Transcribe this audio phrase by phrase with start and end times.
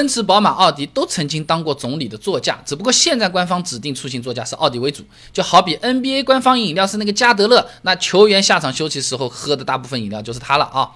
[0.00, 5.04] 奔驰、宝马、奥迪都曾经当过总理的座驾，只不过现在官方指定出行座驾是奥迪为主。
[5.30, 10.88] 就好比 NBA 官方饮料是那个加德乐，那球员下场休息时候喝的大部分饮料就是它了啊。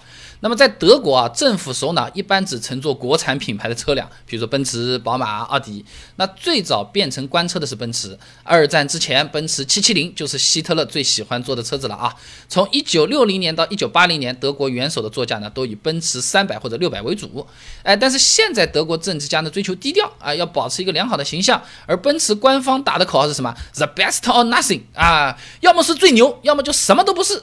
[0.44, 5.82] 那么在德国啊，政府首脑一般只乘坐国产品牌的车辆，比如说奔驰、宝马、奥迪。
[6.16, 8.18] 那最早变成官车的是奔驰。
[8.42, 12.14] 二战之前，奔驰770就是希特勒最喜欢坐的车子了啊。
[12.46, 17.46] 从1960年到1980年，德国元首的座驾呢都以奔驰300或者600为主。
[17.82, 21.62] 哎，但是现在德国政治家呢追求低调啊，要保持一个良好的形象。
[21.86, 27.40] 而奔驰官方打的口号是什么？The best or nothing 啊，要么是最牛，要么就什么都不是。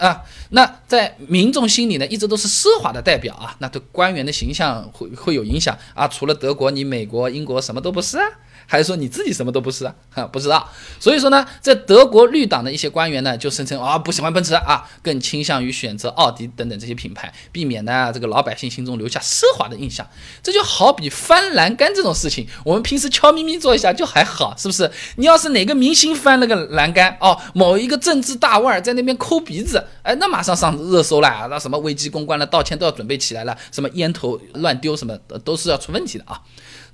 [0.00, 6.08] 啊，那在民众心里呢，一直都是奢华的代表啊，那对官员的形象会会有影响啊。
[6.08, 8.24] 除了德国，你美国、英国什么都不是啊。
[8.70, 9.92] 还是说你自己什么都不是啊？
[10.14, 10.68] 哈，不知道。
[11.00, 20.06] 所以说呢，在德国绿党的一些官员呢，就声称啊不喜欢奔驰啊，更倾向于选择奥迪等等这些品牌，避免呢这个老百姓心中留下奢华的印象。
[20.40, 24.88] 这就好比翻栏杆这种事情，我们平时悄咪咪做一下就还好，是不是？
[25.16, 36.40] 你要是哪个明星翻了个栏杆哦，某一个政治大腕在那边抠鼻子，哎，那马上上热搜了，啊那什么危机公关了，道歉都要准备起来了，什么烟头乱丢什么的都是要出问题的啊。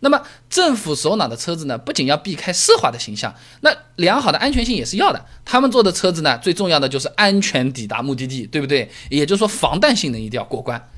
[0.01, 0.21] 那么
[0.51, 5.25] 政府首脑的车子呢，不仅要避开奢华的形象，那良好的安全性也是要的。
[5.45, 8.91] 他们坐的车子呢，最重要的就是安全抵达目的地，对不对？
[9.11, 10.89] 也就是说，防弹性能一定要过关。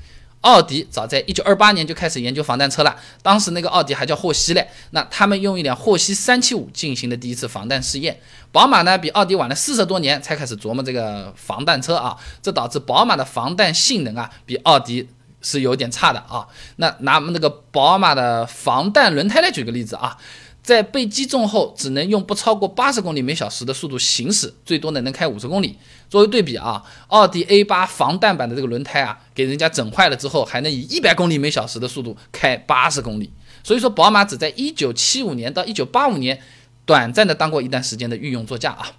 [0.41, 4.65] 奥迪早在一九二八年就开始研究防弹车了，当时那个奥迪还叫霍希嘞。
[4.91, 8.19] 那他们用一辆霍希三七五进行的第一次防弹试验。
[8.51, 15.09] 宝马呢，比奥迪晚了四十多年才开始琢磨这个防弹车啊，这导致宝马的防弹性能啊，比奥迪。
[15.41, 16.45] 是有点差的啊。
[16.75, 20.17] 那拿我们那个宝马的防弹轮胎来举个例子啊，
[20.61, 25.77] 在被击中后，只能用不超过八十公里每小时的速度行驶，最多呢能开五十公里。
[26.09, 33.31] 作为对比啊，奥迪 A 八防弹版的这个轮胎啊，给人家整坏了之后，还能以一百公里每小时的速度开八十公里。
[33.63, 36.39] 所以说，宝马只在一九七五年到一九八五年
[36.85, 38.91] 短暂的当过一段时间的御用座驾啊。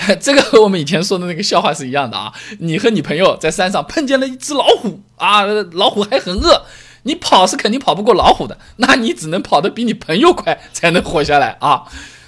[0.18, 2.32] 这个和我们以前说的那个笑话是一样的啊！
[2.60, 5.42] 你和你朋友在山上碰见了一只老虎啊，
[5.72, 6.64] 老虎还很饿，
[7.02, 11.84] 你跑是肯定跑不过老虎的， 那你只能跑得比你朋友快才能活下来啊。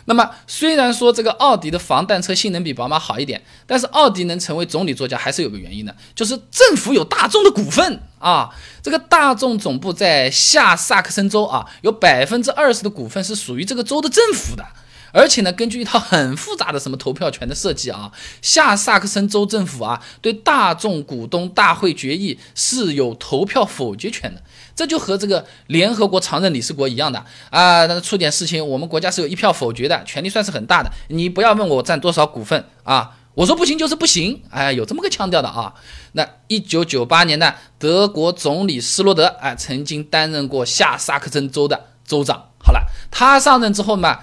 [0.06, 8.50] 那么虽然说这个奥迪的防弹车性能比宝马好一点，但是奥迪能成为总理座驾还是有个原因的，就是政府有大众的股份啊。
[8.82, 14.66] 这个大众总部在下萨克森州啊，有百分之二十的股份是属于这个州的政府的。
[15.12, 24.42] 而且呢，根据一套很复杂的什么投票权的设计啊，下萨克森州政府啊，对大众股东大会决议是有投票否决权的。
[24.74, 30.90] 这就和这个联合国常任理事国一样的啊，那出点事情，我们国家是有一票否决的，权力算是很大的。
[31.08, 35.74] 你不要问我占多少股份啊，我说不行就是不行，哎，有这么个腔调的啊。
[36.12, 42.48] 那一九九八年呢，德国总理施罗德啊，曾经担任过下萨克森州的州长。
[42.64, 44.20] 好了，他上任之后嘛。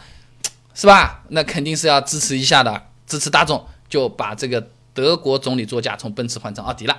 [0.73, 1.23] 是吧？
[1.29, 6.97] 那肯定是要支持一下的，支持大众，就把这个德国总理座驾从奔驰换成奥迪了。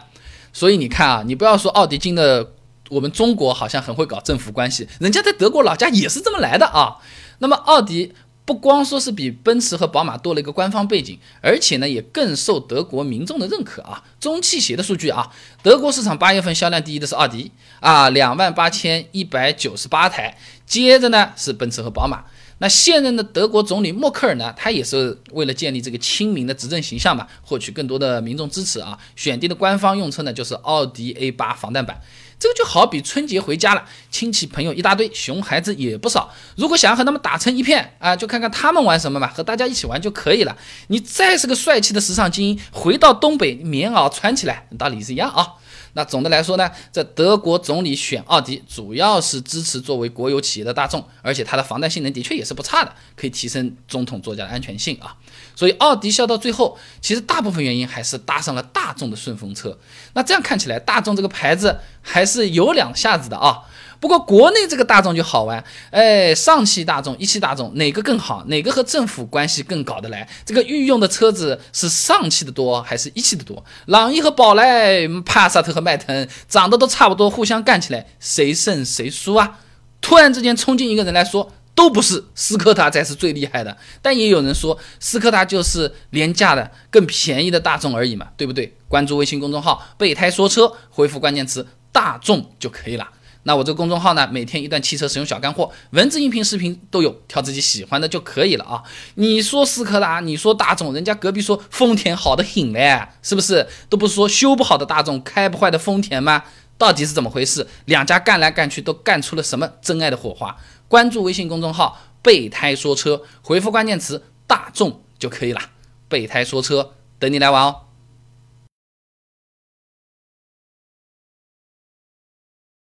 [0.52, 2.52] 所以你看啊，你不要说奥迪进的，
[2.90, 6.96] 我们中国好像很会搞政府关系，人家在德国老家也是这么来的啊。
[7.38, 8.12] 那么奥迪
[8.44, 14.02] 不光说是比奔驰和宝马多了一个官方背景，而且呢也更受德国民众的认可啊。
[14.18, 15.30] 中汽协的数据啊，
[15.62, 22.24] 德国市场八月份销量第一的是奥迪啊，两万八千一百九十八台，接着呢是奔驰和宝马。
[22.62, 24.52] 那现任的德国总理默克尔呢？
[24.54, 31.98] 他也是为了建立这个亲民的执政形象吧，获取更多的民众支持啊，选定的官方用车呢就是奥迪 A 八防弹版。
[32.40, 36.32] 这个就好比春节回家了，亲戚朋友一大堆，熊孩子也不少。
[36.56, 40.56] 如果想要和他们打成一片啊，就看看他们玩什么嘛，和大家一起玩就可以了。
[40.88, 45.46] 你再是个帅气的时尚精英，回到东北棉袄穿起来，道理是一样啊。
[45.92, 55.16] 那总的来说呢，这德国总理选奥迪，主要是支持作为国有企业的大众，而且它的防弹性能的确也是不差的，可以提升总统座驾的安全性啊。
[55.56, 59.76] 所以奥迪笑到最后，其实大部分原因还是搭上了大众的顺风车。
[60.14, 63.62] 那这样看起来，大众这个牌子还是有两下子的啊。
[63.98, 68.42] 不过国内这个大众就好玩，哎，上汽大众、一汽大众哪个更好？
[68.46, 70.26] 哪个和政府关系更搞得来？
[70.46, 73.62] 这个御用的车子是上汽的多还是一汽的多？
[73.84, 79.58] 朗逸和宝来、帕萨特和迈腾长得都差不多，互相干起来，谁胜谁输啊？
[80.00, 83.76] 突然之间冲进一个人来说，都不是，斯柯达才是最厉害的。
[84.00, 88.74] 但也有人说，斯柯达就是廉价的、更便宜的大众而已嘛，对不对？
[88.88, 93.08] 关注微信公众号“备胎说车”，回复关键词“大众”就可以了。
[93.44, 98.82] 那我这个公众号呢，每天一段汽车使用小干货，文字、音频、视频都有，挑自己喜欢的就可以了啊。
[99.14, 103.66] 你说斯柯达，你说大众，人家隔壁说丰田好的很嘞，是不是？
[103.88, 106.44] 都不是说修不好的大众，开不坏的丰田吗？
[106.76, 107.66] 到底是怎么回事？
[107.86, 110.56] 两家干来干去都干出了什么真爱的火花？
[110.86, 115.60] 关注微信公众号“备胎说车”，回复关键词“大众”就可以了。
[116.08, 117.89] 备胎说车，等你来玩哦。